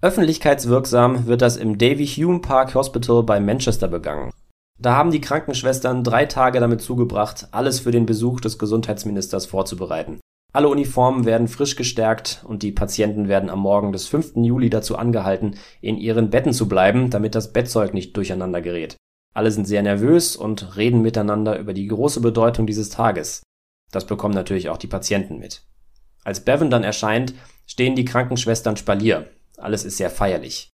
[0.00, 4.32] Öffentlichkeitswirksam wird das im Davy Hume Park Hospital bei Manchester begangen.
[4.78, 10.18] Da haben die Krankenschwestern drei Tage damit zugebracht, alles für den Besuch des Gesundheitsministers vorzubereiten.
[10.52, 14.36] Alle Uniformen werden frisch gestärkt und die Patienten werden am Morgen des 5.
[14.36, 18.96] Juli dazu angehalten, in ihren Betten zu bleiben, damit das Bettzeug nicht durcheinander gerät.
[19.32, 23.42] Alle sind sehr nervös und reden miteinander über die große Bedeutung dieses Tages.
[23.92, 25.62] Das bekommen natürlich auch die Patienten mit.
[26.24, 27.32] Als Bevan dann erscheint,
[27.66, 29.30] stehen die Krankenschwestern Spalier.
[29.56, 30.70] Alles ist sehr feierlich.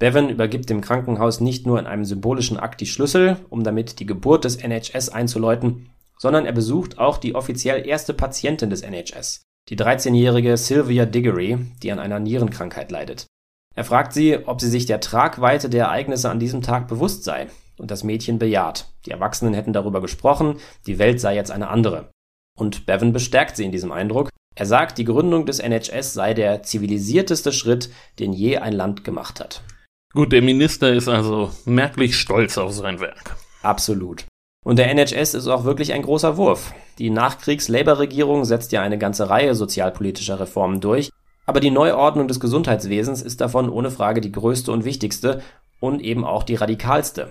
[0.00, 4.06] Bevan übergibt dem Krankenhaus nicht nur in einem symbolischen Akt die Schlüssel, um damit die
[4.06, 5.90] Geburt des NHS einzuläuten,
[6.20, 11.92] sondern er besucht auch die offiziell erste Patientin des NHS, die 13-jährige Sylvia Diggory, die
[11.92, 13.26] an einer Nierenkrankheit leidet.
[13.74, 17.48] Er fragt sie, ob sie sich der Tragweite der Ereignisse an diesem Tag bewusst sei,
[17.78, 18.92] und das Mädchen bejaht.
[19.06, 20.56] Die Erwachsenen hätten darüber gesprochen,
[20.86, 22.10] die Welt sei jetzt eine andere.
[22.58, 24.28] Und Bevan bestärkt sie in diesem Eindruck.
[24.54, 29.40] Er sagt, die Gründung des NHS sei der zivilisierteste Schritt, den je ein Land gemacht
[29.40, 29.62] hat.
[30.12, 33.36] Gut, der Minister ist also merklich stolz auf sein Werk.
[33.62, 34.26] Absolut.
[34.64, 36.74] Und der NHS ist auch wirklich ein großer Wurf.
[36.98, 41.10] Die Nachkriegs-Labour-Regierung setzt ja eine ganze Reihe sozialpolitischer Reformen durch,
[41.46, 45.40] aber die Neuordnung des Gesundheitswesens ist davon ohne Frage die größte und wichtigste
[45.80, 47.30] und eben auch die radikalste.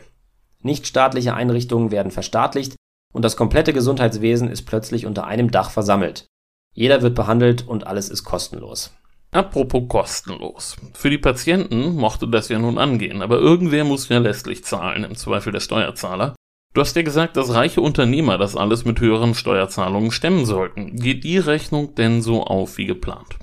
[0.61, 2.75] Nichtstaatliche Einrichtungen werden verstaatlicht
[3.13, 6.25] und das komplette Gesundheitswesen ist plötzlich unter einem Dach versammelt.
[6.73, 8.91] Jeder wird behandelt und alles ist kostenlos.
[9.31, 10.75] Apropos kostenlos.
[10.93, 15.15] Für die Patienten mochte das ja nun angehen, aber irgendwer muss ja letztlich zahlen, im
[15.15, 16.35] Zweifel der Steuerzahler.
[16.73, 20.97] Du hast ja gesagt, dass reiche Unternehmer das alles mit höheren Steuerzahlungen stemmen sollten.
[20.97, 23.39] Geht die Rechnung denn so auf wie geplant?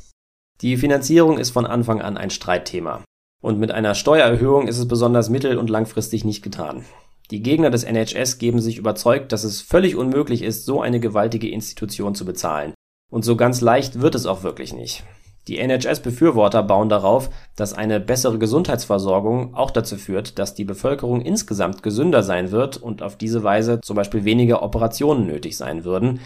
[0.60, 3.02] Die Finanzierung ist von Anfang an ein Streitthema.
[3.42, 6.84] Und mit einer Steuererhöhung ist es besonders mittel- und langfristig nicht getan.
[7.32, 11.50] Die Gegner des NHS geben sich überzeugt, dass es völlig unmöglich ist, so eine gewaltige
[11.50, 12.74] Institution zu bezahlen.
[13.10, 15.02] Und so ganz leicht wird es auch wirklich nicht.
[15.48, 21.84] Die NHS-Befürworter bauen darauf, dass eine bessere Gesundheitsversorgung auch dazu führt, dass die Bevölkerung insgesamt
[21.84, 26.20] gesünder sein wird und auf diese Weise zum Beispiel weniger Operationen nötig sein würden.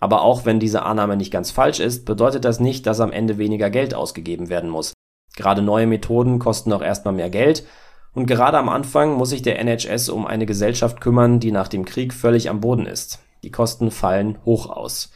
[0.00, 3.36] Aber auch wenn diese Annahme nicht ganz falsch ist, bedeutet das nicht, dass am Ende
[3.36, 4.94] weniger Geld ausgegeben werden muss.
[5.36, 7.66] Gerade neue Methoden kosten auch erstmal mehr Geld
[8.14, 11.84] und gerade am Anfang muss sich der NHS um eine Gesellschaft kümmern, die nach dem
[11.84, 13.18] Krieg völlig am Boden ist.
[13.42, 15.10] Die Kosten fallen hoch aus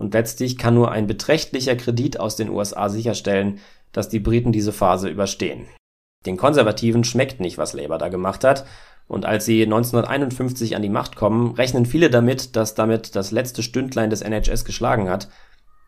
[0.00, 3.58] und letztlich kann nur ein beträchtlicher Kredit aus den USA sicherstellen,
[3.92, 5.66] dass die Briten diese Phase überstehen.
[6.24, 8.64] Den Konservativen schmeckt nicht, was Labour da gemacht hat,
[9.08, 13.62] und als sie 1951 an die Macht kommen, rechnen viele damit, dass damit das letzte
[13.62, 15.28] Stündlein des NHS geschlagen hat.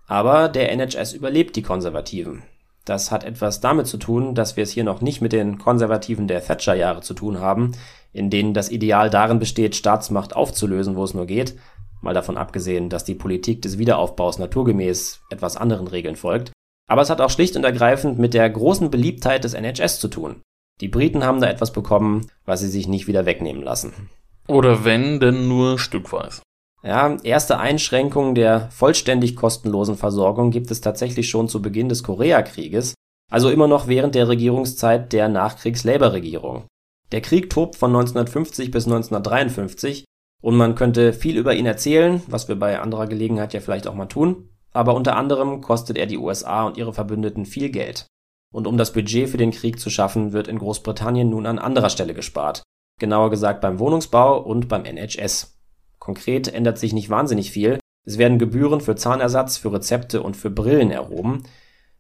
[0.09, 2.42] Aber der NHS überlebt die Konservativen.
[2.85, 6.27] Das hat etwas damit zu tun, dass wir es hier noch nicht mit den Konservativen
[6.27, 7.72] der Thatcher-Jahre zu tun haben,
[8.12, 11.55] in denen das Ideal darin besteht, Staatsmacht aufzulösen, wo es nur geht,
[12.02, 16.52] mal davon abgesehen, dass die Politik des Wiederaufbaus naturgemäß etwas anderen Regeln folgt.
[16.88, 20.42] Aber es hat auch schlicht und ergreifend mit der großen Beliebtheit des NHS zu tun.
[20.80, 24.10] Die Briten haben da etwas bekommen, was sie sich nicht wieder wegnehmen lassen.
[24.48, 26.42] Oder wenn, denn nur stückweise.
[26.82, 32.94] Ja, erste Einschränkungen der vollständig kostenlosen Versorgung gibt es tatsächlich schon zu Beginn des Koreakrieges,
[33.30, 36.64] also immer noch während der Regierungszeit der Nachkriegs-Labour-Regierung.
[37.12, 40.04] Der Krieg tobt von 1950 bis 1953
[40.42, 43.94] und man könnte viel über ihn erzählen, was wir bei anderer Gelegenheit ja vielleicht auch
[43.94, 48.07] mal tun, aber unter anderem kostet er die USA und ihre Verbündeten viel Geld.
[48.52, 51.88] Und um das Budget für den Krieg zu schaffen, wird in Großbritannien nun an anderer
[51.88, 52.62] Stelle gespart.
[53.00, 55.59] Genauer gesagt beim Wohnungsbau und beim NHS.
[55.98, 57.78] Konkret ändert sich nicht wahnsinnig viel.
[58.05, 61.44] Es werden Gebühren für Zahnersatz, für Rezepte und für Brillen erhoben.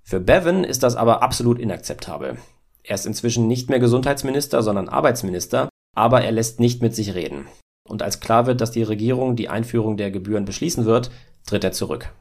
[0.02, 2.38] Für Bevan ist das aber absolut inakzeptabel.
[2.82, 7.46] Er ist inzwischen nicht mehr Gesundheitsminister, sondern Arbeitsminister, aber er lässt nicht mit sich reden
[7.88, 11.10] und als klar wird, dass die Regierung die Einführung der Gebühren beschließen wird,
[11.46, 12.12] tritt er zurück.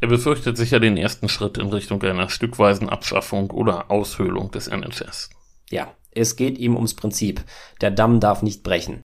[0.00, 5.30] Er befürchtet sicher den ersten Schritt in Richtung einer stückweisen Abschaffung oder Aushöhlung des NHS.
[5.70, 7.42] Ja, es geht ihm ums Prinzip.
[7.80, 9.02] Der Damm darf nicht brechen.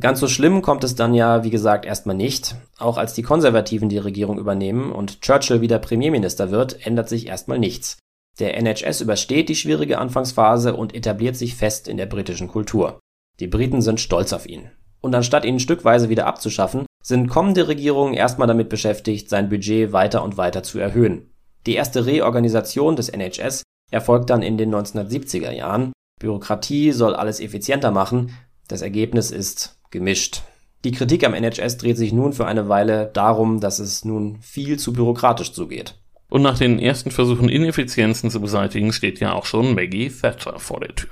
[0.00, 2.56] Ganz so schlimm kommt es dann ja, wie gesagt, erstmal nicht.
[2.78, 7.58] Auch als die Konservativen die Regierung übernehmen und Churchill wieder Premierminister wird, ändert sich erstmal
[7.58, 7.98] nichts.
[8.38, 12.98] Der NHS übersteht die schwierige Anfangsphase und etabliert sich fest in der britischen Kultur.
[13.40, 14.70] Die Briten sind stolz auf ihn.
[15.04, 20.24] Und anstatt ihn stückweise wieder abzuschaffen, sind kommende Regierungen erstmal damit beschäftigt, sein Budget weiter
[20.24, 21.30] und weiter zu erhöhen.
[21.66, 25.92] Die erste Reorganisation des NHS erfolgt dann in den 1970er Jahren.
[26.18, 28.34] Bürokratie soll alles effizienter machen.
[28.66, 30.40] Das Ergebnis ist gemischt.
[30.86, 34.78] Die Kritik am NHS dreht sich nun für eine Weile darum, dass es nun viel
[34.78, 35.96] zu bürokratisch zugeht.
[36.30, 40.80] Und nach den ersten Versuchen, Ineffizienzen zu beseitigen, steht ja auch schon Maggie Thatcher vor
[40.80, 41.10] der Tür.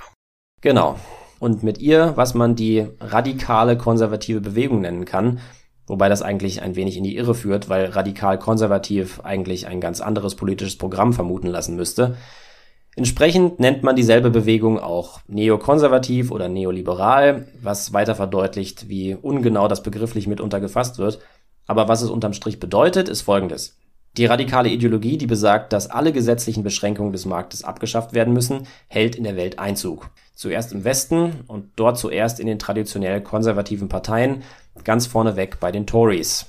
[0.63, 0.99] Genau.
[1.43, 5.41] Und mit ihr, was man die radikale konservative Bewegung nennen kann,
[5.89, 10.01] wobei das eigentlich ein wenig in die Irre führt, weil radikal konservativ eigentlich ein ganz
[10.01, 12.17] anderes politisches Programm vermuten lassen müsste.
[12.95, 19.83] Entsprechend nennt man dieselbe Bewegung auch neokonservativ oder neoliberal, was weiter verdeutlicht, wie ungenau das
[19.83, 21.19] begrifflich mitunter gefasst wird.
[21.67, 23.82] Aber was es unterm Strich bedeutet, ist folgendes.
[24.19, 29.17] Die radikale Ideologie, die besagt, dass alle gesetzlichen Beschränkungen des Marktes abgeschafft werden müssen, hält
[29.17, 30.11] in der Welt Einzug.
[30.35, 34.43] Zuerst im Westen und dort zuerst in den traditionell konservativen Parteien,
[34.85, 36.47] ganz vorneweg bei den Tories.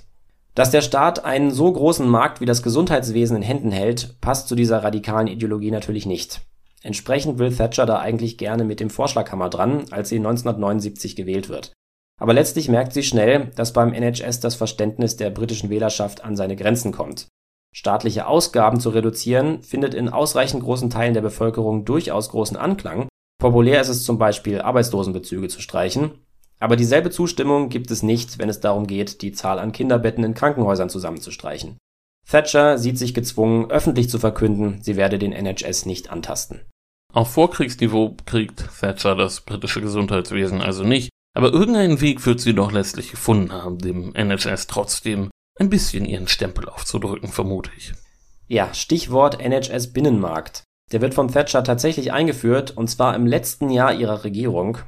[0.55, 4.55] Dass der Staat einen so großen Markt wie das Gesundheitswesen in Händen hält, passt zu
[4.55, 6.41] dieser radikalen Ideologie natürlich nicht.
[6.83, 11.71] Entsprechend will Thatcher da eigentlich gerne mit dem Vorschlaghammer dran, als sie 1979 gewählt wird.
[12.19, 16.57] Aber letztlich merkt sie schnell, dass beim NHS das Verständnis der britischen Wählerschaft an seine
[16.57, 17.27] Grenzen kommt.
[17.75, 23.07] Staatliche Ausgaben zu reduzieren findet in ausreichend großen Teilen der Bevölkerung durchaus großen Anklang.
[23.39, 26.11] Populär ist es zum Beispiel, Arbeitslosenbezüge zu streichen.
[26.59, 30.35] Aber dieselbe Zustimmung gibt es nicht, wenn es darum geht, die Zahl an Kinderbetten in
[30.35, 31.77] Krankenhäusern zusammenzustreichen.
[32.29, 36.61] Thatcher sieht sich gezwungen, öffentlich zu verkünden, sie werde den NHS nicht antasten.
[37.11, 42.71] Auf Vorkriegsniveau kriegt Thatcher das britische Gesundheitswesen also nicht, aber irgendeinen Weg wird sie doch
[42.71, 47.93] letztlich gefunden haben, dem NHS trotzdem ein bisschen ihren Stempel aufzudrücken, vermute ich.
[48.47, 50.63] Ja, Stichwort NHS Binnenmarkt.
[50.91, 54.79] Der wird von Thatcher tatsächlich eingeführt, und zwar im letzten Jahr ihrer Regierung.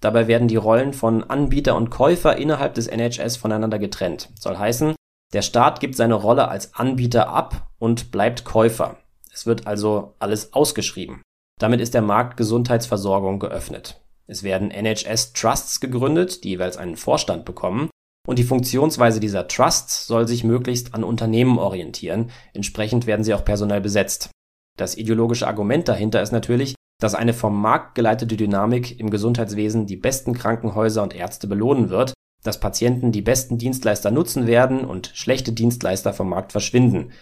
[0.00, 4.30] Dabei werden die Rollen von Anbieter und Käufer innerhalb des NHS voneinander getrennt.
[4.38, 4.94] Soll heißen,
[5.32, 8.98] der Staat gibt seine Rolle als Anbieter ab und bleibt Käufer.
[9.32, 11.22] Es wird also alles ausgeschrieben.
[11.60, 14.00] Damit ist der Markt Gesundheitsversorgung geöffnet.
[14.26, 17.90] Es werden NHS Trusts gegründet, die jeweils einen Vorstand bekommen
[18.28, 23.42] und die Funktionsweise dieser Trusts soll sich möglichst an Unternehmen orientieren, entsprechend werden sie auch
[23.42, 24.28] personell besetzt.
[24.76, 29.96] Das ideologische Argument dahinter ist natürlich, dass eine vom Markt geleitete Dynamik im Gesundheitswesen die
[29.96, 32.12] besten Krankenhäuser und Ärzte belohnen wird,
[32.44, 37.12] dass Patienten die besten Dienstleister nutzen werden und schlechte Dienstleister vom Markt verschwinden,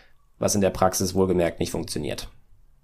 [0.40, 2.30] was in der Praxis wohlgemerkt nicht funktioniert.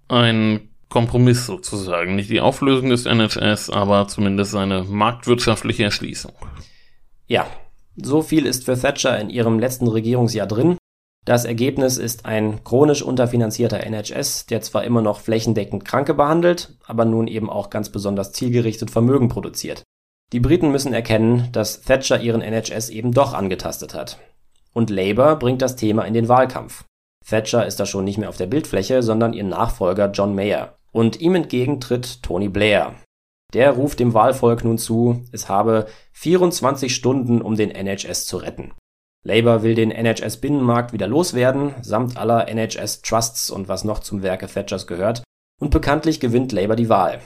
[0.07, 6.31] Ein Kompromiss sozusagen, nicht die Auflösung des NHS, aber zumindest seine marktwirtschaftliche Erschließung.
[7.27, 7.47] Ja,
[7.95, 10.77] so viel ist für Thatcher in ihrem letzten Regierungsjahr drin.
[11.25, 17.05] Das Ergebnis ist ein chronisch unterfinanzierter NHS, der zwar immer noch flächendeckend Kranke behandelt, aber
[17.05, 19.83] nun eben auch ganz besonders zielgerichtet Vermögen produziert.
[20.33, 24.17] Die Briten müssen erkennen, dass Thatcher ihren NHS eben doch angetastet hat.
[24.73, 26.83] Und Labour bringt das Thema in den Wahlkampf.
[27.25, 30.75] Thatcher ist da schon nicht mehr auf der Bildfläche, sondern ihr Nachfolger John Mayer.
[30.91, 32.95] Und ihm entgegen tritt Tony Blair,
[33.53, 38.73] der ruft dem Wahlvolk nun zu, es habe 24 Stunden, um den NHS zu retten.
[39.25, 44.85] Labour will den NHS-Binnenmarkt wieder loswerden, samt aller NHS-Trusts und was noch zum Werke Thatchers
[44.85, 45.23] gehört,
[45.61, 47.21] und bekanntlich gewinnt Labour die Wahl.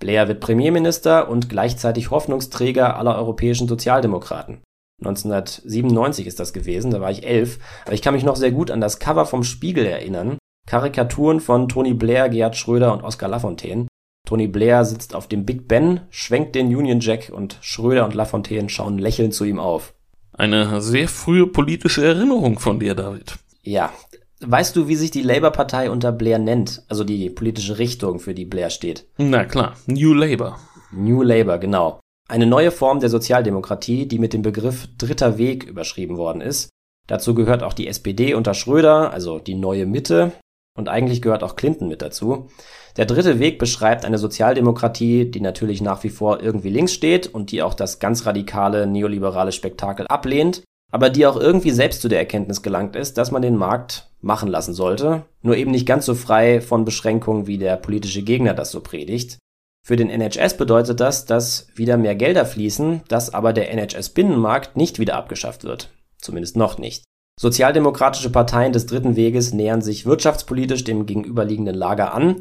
[0.00, 4.62] Blair wird Premierminister und gleichzeitig Hoffnungsträger aller europäischen Sozialdemokraten.
[5.00, 8.70] 1997 ist das gewesen, da war ich elf, aber ich kann mich noch sehr gut
[8.70, 10.38] an das Cover vom Spiegel erinnern.
[10.66, 13.88] Karikaturen von Tony Blair, Gerhard Schröder und Oskar Lafontaine.
[14.32, 18.70] Tony Blair sitzt auf dem Big Ben, schwenkt den Union Jack und Schröder und Lafontaine
[18.70, 19.92] schauen lächelnd zu ihm auf.
[20.32, 23.34] Eine sehr frühe politische Erinnerung von dir, David.
[23.62, 23.92] Ja.
[24.40, 26.82] Weißt du, wie sich die Labour-Partei unter Blair nennt?
[26.88, 29.04] Also die politische Richtung, für die Blair steht.
[29.18, 30.58] Na klar, New Labour.
[30.92, 32.00] New Labour, genau.
[32.26, 36.70] Eine neue Form der Sozialdemokratie, die mit dem Begriff Dritter Weg überschrieben worden ist.
[37.06, 40.32] Dazu gehört auch die SPD unter Schröder, also die neue Mitte.
[40.74, 42.48] Und eigentlich gehört auch Clinton mit dazu.
[42.96, 47.50] Der dritte Weg beschreibt eine Sozialdemokratie, die natürlich nach wie vor irgendwie links steht und
[47.50, 52.18] die auch das ganz radikale neoliberale Spektakel ablehnt, aber die auch irgendwie selbst zu der
[52.18, 56.14] Erkenntnis gelangt ist, dass man den Markt machen lassen sollte, nur eben nicht ganz so
[56.14, 59.38] frei von Beschränkungen, wie der politische Gegner das so predigt.
[59.84, 65.00] Für den NHS bedeutet das, dass wieder mehr Gelder fließen, dass aber der NHS-Binnenmarkt nicht
[65.00, 65.90] wieder abgeschafft wird.
[66.18, 67.02] Zumindest noch nicht.
[67.42, 72.36] Sozialdemokratische Parteien des dritten Weges nähern sich wirtschaftspolitisch dem gegenüberliegenden Lager an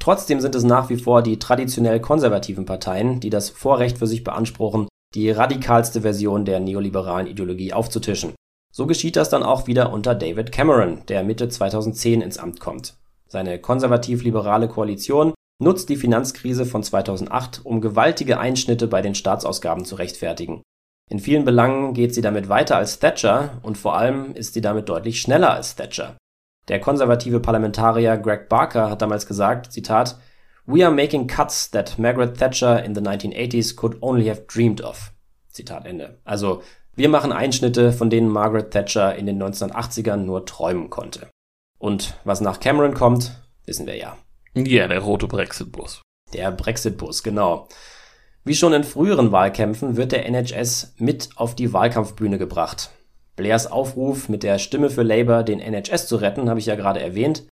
[0.00, 4.24] Trotzdem sind es nach wie vor die traditionell konservativen Parteien, die das Vorrecht für sich
[4.24, 8.34] beanspruchen, die radikalste Version der neoliberalen Ideologie aufzutischen.
[8.72, 12.94] So geschieht das dann auch wieder unter David Cameron, der Mitte 2010 ins Amt kommt.
[13.28, 19.94] Seine konservativ-liberale Koalition nutzt die Finanzkrise von 2008, um gewaltige Einschnitte bei den Staatsausgaben zu
[19.94, 20.60] rechtfertigen.
[21.10, 24.88] In vielen Belangen geht sie damit weiter als Thatcher und vor allem ist sie damit
[24.88, 26.16] deutlich schneller als Thatcher.
[26.68, 30.18] Der konservative Parlamentarier Greg Barker hat damals gesagt, Zitat,
[30.66, 35.12] We are making cuts that Margaret Thatcher in the 1980s could only have dreamed of.
[35.48, 36.18] Zitat Ende.
[36.24, 36.62] Also,
[36.96, 41.28] wir machen Einschnitte, von denen Margaret Thatcher in den 1980ern nur träumen konnte.
[41.78, 43.32] Und was nach Cameron kommt,
[43.66, 44.16] wissen wir ja.
[44.54, 46.00] Ja, der rote Brexit-Bus.
[46.32, 47.68] Der Brexit-Bus, genau.
[48.46, 52.90] Wie schon in früheren Wahlkämpfen wird der NHS mit auf die Wahlkampfbühne gebracht.
[53.36, 57.00] Blairs Aufruf, mit der Stimme für Labour den NHS zu retten, habe ich ja gerade
[57.00, 57.44] erwähnt.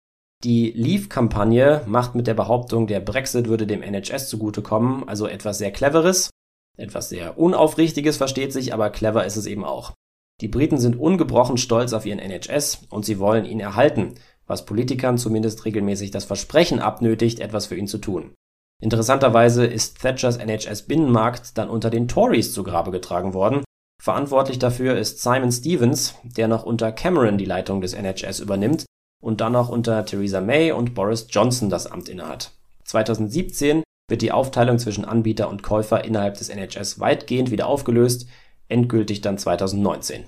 [0.43, 5.71] Die Leave-Kampagne macht mit der Behauptung, der Brexit würde dem NHS zugutekommen, also etwas sehr
[5.71, 6.29] Cleveres.
[6.77, 9.93] Etwas sehr Unaufrichtiges versteht sich, aber clever ist es eben auch.
[10.41, 15.17] Die Briten sind ungebrochen stolz auf ihren NHS und sie wollen ihn erhalten, was Politikern
[15.17, 18.33] zumindest regelmäßig das Versprechen abnötigt, etwas für ihn zu tun.
[18.81, 23.63] Interessanterweise ist Thatchers NHS-Binnenmarkt dann unter den Tories zu Grabe getragen worden.
[24.01, 28.85] Verantwortlich dafür ist Simon Stevens, der noch unter Cameron die Leitung des NHS übernimmt
[29.21, 32.51] und dann noch unter Theresa May und Boris Johnson das Amt innehat.
[32.85, 38.25] 2017 wird die Aufteilung zwischen Anbieter und Käufer innerhalb des NHS weitgehend wieder aufgelöst,
[38.67, 40.25] endgültig dann 2019.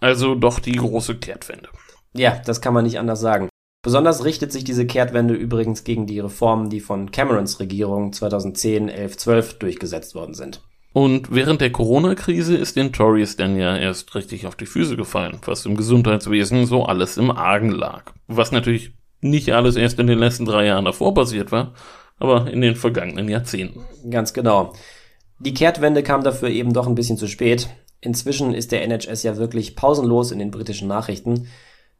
[0.00, 1.68] Also doch die große Kehrtwende.
[2.12, 3.48] Ja, das kann man nicht anders sagen.
[3.86, 9.16] Besonders richtet sich diese Kehrtwende übrigens gegen die Reformen, die von Camerons Regierung 2010, 11,
[9.16, 10.60] 12 durchgesetzt worden sind.
[10.92, 15.38] Und während der Corona-Krise ist den Tories dann ja erst richtig auf die Füße gefallen,
[15.44, 18.12] was im Gesundheitswesen so alles im Argen lag.
[18.26, 21.72] Was natürlich nicht alles erst in den letzten drei Jahren davor passiert war,
[22.18, 23.84] aber in den vergangenen Jahrzehnten.
[24.10, 24.72] Ganz genau.
[25.38, 27.68] Die Kehrtwende kam dafür eben doch ein bisschen zu spät.
[28.00, 31.46] Inzwischen ist der NHS ja wirklich pausenlos in den britischen Nachrichten.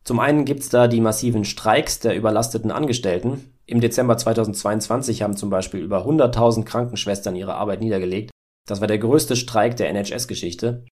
[0.06, 3.52] Zum einen gibt's da die massiven Streiks der überlasteten Angestellten.
[3.66, 8.30] Im Dezember 2022 haben zum Beispiel über 100.000 Krankenschwestern ihre Arbeit niedergelegt.
[8.68, 10.84] Das war der größte Streik der NHS-Geschichte.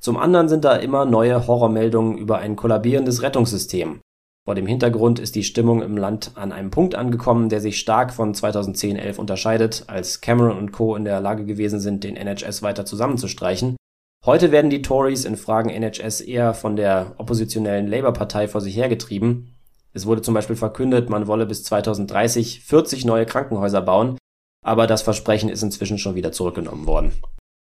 [0.00, 4.00] Zum anderen sind da immer neue Horrormeldungen über ein kollabierendes Rettungssystem.
[4.46, 8.14] Vor dem Hintergrund ist die Stimmung im Land an einem Punkt angekommen, der sich stark
[8.14, 10.96] von 2010-11 unterscheidet, als Cameron und Co.
[10.96, 13.76] in der Lage gewesen sind, den NHS weiter zusammenzustreichen.
[14.24, 19.56] Heute werden die Tories in Fragen NHS eher von der oppositionellen Labour-Partei vor sich hergetrieben.
[19.92, 24.16] Es wurde zum Beispiel verkündet, man wolle bis 2030 40 neue Krankenhäuser bauen,
[24.64, 27.10] aber das Versprechen ist inzwischen schon wieder zurückgenommen worden.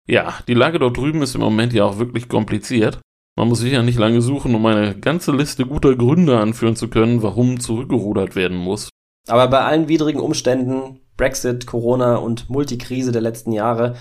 [0.07, 3.01] Ja, die Lage dort drüben ist im Moment ja auch wirklich kompliziert.
[3.37, 7.23] Man muss sicher nicht lange suchen, um eine ganze Liste guter Gründe anführen zu können,
[7.23, 8.91] warum zurückgerudert werden muss.
[9.29, 13.97] Aber bei allen widrigen Umständen, Brexit, Corona und Multikrise der letzten Jahre,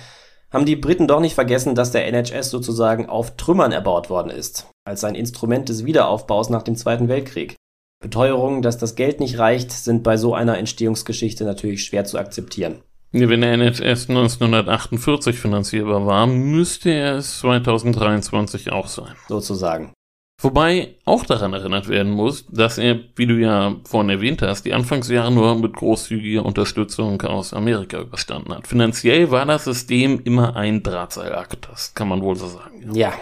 [0.53, 4.69] haben die Briten doch nicht vergessen, dass der NHS sozusagen auf Trümmern erbaut worden ist,
[4.85, 7.55] als ein Instrument des Wiederaufbaus nach dem Zweiten Weltkrieg.
[8.01, 12.81] Beteuerungen, dass das Geld nicht reicht, sind bei so einer Entstehungsgeschichte natürlich schwer zu akzeptieren.
[13.11, 19.15] Wenn der NHS 1948 finanzierbar war, müsste er es 2023 auch sein.
[19.27, 19.93] Sozusagen.
[20.43, 24.73] Wobei auch daran erinnert werden muss, dass er, wie du ja vorhin erwähnt hast, die
[24.73, 28.67] Anfangsjahre nur mit großzügiger Unterstützung aus Amerika überstanden hat.
[28.67, 32.93] Finanziell war das System immer ein Drahtseilakt, das kann man wohl so sagen.
[32.93, 33.13] Ja.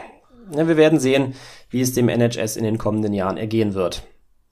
[0.52, 1.36] ja, wir werden sehen,
[1.70, 4.02] wie es dem NHS in den kommenden Jahren ergehen wird.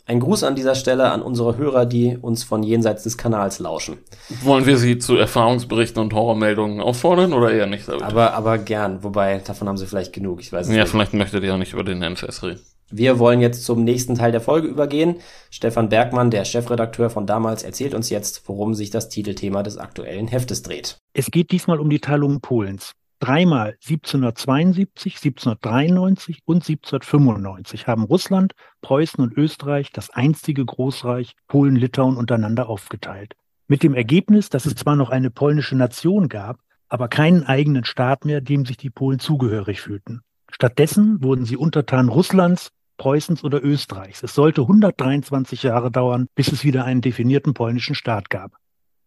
[0.09, 3.99] Ein Gruß an dieser Stelle an unsere Hörer, die uns von jenseits des Kanals lauschen.
[4.41, 7.87] Wollen wir sie zu Erfahrungsberichten und Horrormeldungen auffordern oder eher nicht?
[7.87, 8.01] David?
[8.01, 9.03] Aber, aber gern.
[9.03, 10.39] Wobei, davon haben sie vielleicht genug.
[10.41, 10.89] Ich weiß es ja, nicht.
[10.89, 12.59] vielleicht möchtet ihr auch nicht über den NFS reden.
[12.89, 15.17] Wir wollen jetzt zum nächsten Teil der Folge übergehen.
[15.51, 20.27] Stefan Bergmann, der Chefredakteur von damals, erzählt uns jetzt, worum sich das Titelthema des aktuellen
[20.27, 20.97] Heftes dreht.
[21.13, 22.93] Es geht diesmal um die Teilung Polens.
[23.19, 32.69] Dreimal 1772, 1793 und 1795 haben Russland, Preußen und Österreich das einstige Großreich Polen-Litauen untereinander
[32.69, 33.35] aufgeteilt.
[33.67, 38.23] Mit dem Ergebnis, dass es zwar noch eine polnische Nation gab, aber keinen eigenen Staat
[38.23, 40.21] mehr, dem sich die Polen zugehörig fühlten.
[40.49, 44.23] Stattdessen wurden sie untertan Russlands, Preußens oder Österreichs.
[44.23, 48.53] Es sollte 123 Jahre dauern, bis es wieder einen definierten polnischen Staat gab.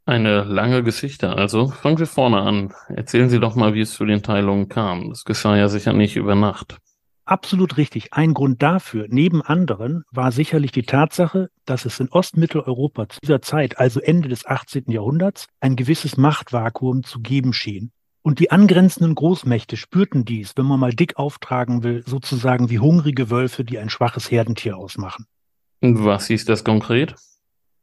[0.04, 1.68] Eine lange Geschichte also.
[1.68, 2.74] Fangen wir vorne an.
[2.88, 5.10] Erzählen Sie doch mal, wie es zu den Teilungen kam.
[5.10, 6.78] Das geschah ja sicher nicht über Nacht.
[7.24, 8.12] Absolut richtig.
[8.12, 13.40] Ein Grund dafür, neben anderen, war sicherlich die Tatsache, dass es in Ostmitteleuropa zu dieser
[13.40, 14.90] Zeit, also Ende des 18.
[14.90, 17.92] Jahrhunderts, ein gewisses Machtvakuum zu geben schien.
[18.22, 23.30] Und die angrenzenden Großmächte spürten dies, wenn man mal dick auftragen will, sozusagen wie hungrige
[23.30, 25.26] Wölfe, die ein schwaches Herdentier ausmachen.
[25.80, 27.14] Was hieß das konkret?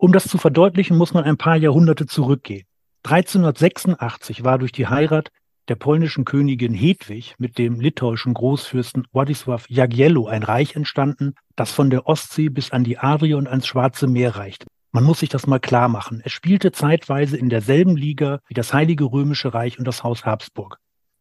[0.01, 2.65] Um das zu verdeutlichen, muss man ein paar Jahrhunderte zurückgehen.
[3.03, 5.29] 1386 war durch die Heirat
[5.67, 11.89] der polnischen Königin Hedwig mit dem litauischen Großfürsten Władysław Jagiello ein Reich entstanden, das von
[11.89, 14.65] der Ostsee bis an die Adria und ans Schwarze Meer reicht.
[14.93, 16.21] Man muss sich das mal klar machen.
[16.23, 20.77] Es spielte zeitweise in derselben Liga wie das Heilige Römische Reich und das Haus Habsburg.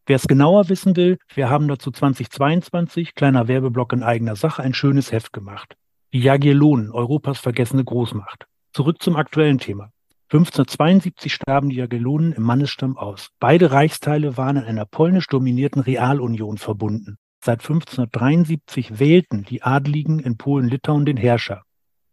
[0.06, 4.72] Wer es genauer wissen will, wir haben dazu 2022, kleiner Werbeblock in eigener Sache, ein
[4.72, 5.74] schönes Heft gemacht.
[6.12, 8.46] Die Jagiellonen, Europas vergessene Großmacht.
[8.72, 9.90] Zurück zum aktuellen Thema.
[10.30, 13.30] 1572 starben die Jagiellonen im Mannesstamm aus.
[13.40, 17.16] Beide Reichsteile waren in einer polnisch dominierten Realunion verbunden.
[17.42, 21.62] Seit 1573 wählten die Adligen in Polen-Litauen den Herrscher.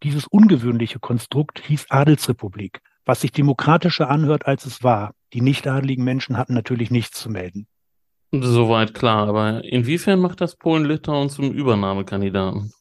[0.04, 5.14] Dieses ungewöhnliche Konstrukt hieß Adelsrepublik, was sich demokratischer anhört, als es war.
[5.34, 7.68] Die nichtadeligen Menschen hatten natürlich nichts zu melden.
[8.32, 12.72] Soweit klar, aber inwiefern macht das Polen-Litauen zum Übernahmekandidaten?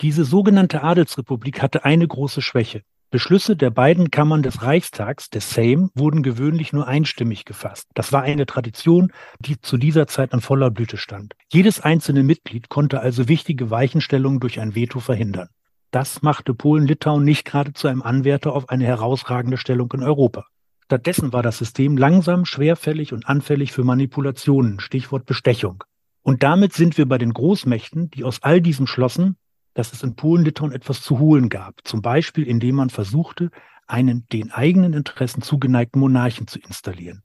[0.00, 2.82] Diese sogenannte Adelsrepublik hatte eine große Schwäche.
[3.12, 7.90] Beschlüsse der beiden Kammern des Reichstags, des Sejm, wurden gewöhnlich nur einstimmig gefasst.
[7.92, 11.34] Das war eine Tradition, die zu dieser Zeit an voller Blüte stand.
[11.52, 15.50] Jedes einzelne Mitglied konnte also wichtige Weichenstellungen durch ein Veto verhindern.
[15.90, 20.46] Das machte Polen-Litauen nicht gerade zu einem Anwärter auf eine herausragende Stellung in Europa.
[20.86, 25.84] Stattdessen war das System langsam, schwerfällig und anfällig für Manipulationen, Stichwort Bestechung.
[26.22, 29.36] Und damit sind wir bei den Großmächten, die aus all diesem schlossen,
[29.74, 33.50] dass es in Polen-Litauen etwas zu holen gab, zum Beispiel indem man versuchte,
[33.86, 37.22] einen den eigenen Interessen zugeneigten Monarchen zu installieren.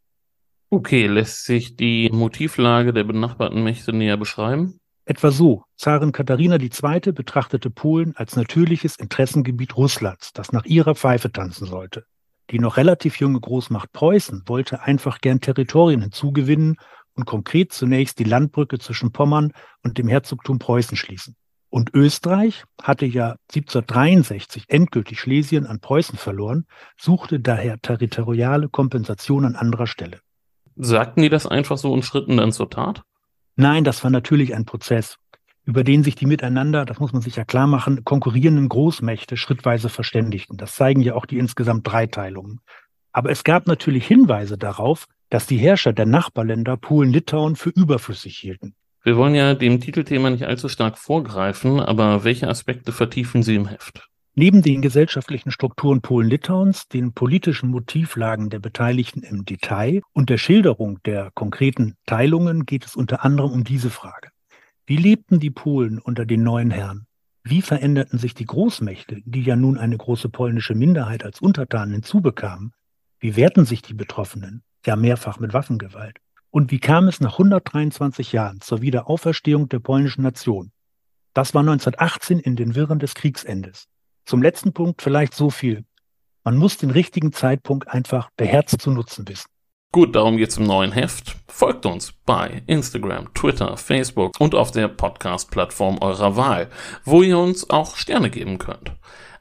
[0.69, 4.79] Okay, lässt sich die Motivlage der benachbarten Mächte näher beschreiben?
[5.05, 7.13] Etwa so, Zarin Katharina II.
[7.13, 12.05] betrachtete Polen als natürliches Interessengebiet Russlands, das nach ihrer Pfeife tanzen sollte.
[12.51, 16.75] Die noch relativ junge Großmacht Preußen wollte einfach gern Territorien hinzugewinnen
[17.13, 21.37] und konkret zunächst die Landbrücke zwischen Pommern und dem Herzogtum Preußen schließen.
[21.69, 26.65] Und Österreich hatte ja 1763 endgültig Schlesien an Preußen verloren,
[26.97, 30.19] suchte daher territoriale Kompensation an anderer Stelle.
[30.75, 33.03] Sagten die das einfach so und schritten dann zur Tat?
[33.55, 35.17] Nein, das war natürlich ein Prozess,
[35.65, 39.89] über den sich die miteinander, das muss man sich ja klar machen, konkurrierenden Großmächte schrittweise
[39.89, 40.55] verständigten.
[40.55, 42.61] Das zeigen ja auch die insgesamt drei Teilungen.
[43.11, 48.75] Aber es gab natürlich Hinweise darauf, dass die Herrscher der Nachbarländer Polen-Litauen für überflüssig hielten.
[49.07, 53.65] Wir wollen ja dem Titelthema nicht allzu stark vorgreifen, aber welche Aspekte vertiefen Sie im
[53.65, 54.09] Heft?
[54.35, 60.99] Neben den gesellschaftlichen Strukturen Polen-Litauens, den politischen Motivlagen der Beteiligten im Detail und der Schilderung
[61.05, 64.27] der konkreten Teilungen geht es unter anderem um diese Frage.
[64.85, 67.07] Wie lebten die Polen unter den neuen Herren?
[67.45, 72.73] Wie veränderten sich die Großmächte, die ja nun eine große polnische Minderheit als Untertanen hinzubekamen?
[73.21, 76.17] Wie wehrten sich die Betroffenen, ja mehrfach mit Waffengewalt?
[76.57, 80.71] Und wie kam es nach 123 Jahren zur Wiederauferstehung der polnischen Nation?
[81.35, 83.85] Das war 1918 in den Wirren des Kriegsendes.
[84.25, 85.85] Zum letzten Punkt vielleicht so viel.
[86.43, 89.51] Man muss den richtigen Zeitpunkt einfach beherzt zu nutzen wissen.
[89.91, 91.37] Gut, darum geht's im neuen Heft.
[91.47, 96.71] Folgt uns bei Instagram, Twitter, Facebook und auf der Podcast-Plattform eurer Wahl,
[97.05, 98.93] wo ihr uns auch Sterne geben könnt.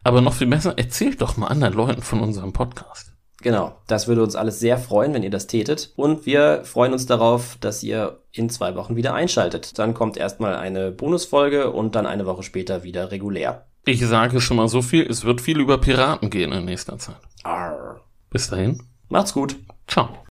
[0.04, 3.15] Aber noch viel besser, erzählt doch mal anderen Leuten von unserem Podcast.
[3.42, 5.92] Genau, das würde uns alles sehr freuen, wenn ihr das tätet.
[5.96, 9.78] Und wir freuen uns darauf, dass ihr in zwei Wochen wieder einschaltet.
[9.78, 13.66] Dann kommt erstmal eine Bonusfolge und dann eine Woche später wieder regulär.
[13.84, 17.20] Ich sage schon mal so viel, es wird viel über Piraten gehen in nächster Zeit.
[17.44, 18.00] Arr.
[18.30, 18.82] Bis dahin.
[19.08, 19.56] Macht's gut.
[19.86, 20.25] Ciao.